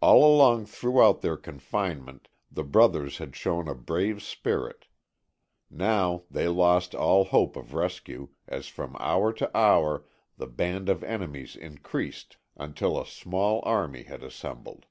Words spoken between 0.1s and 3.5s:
along throughout their confinement the brothers had